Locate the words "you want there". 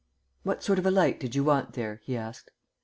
1.35-2.01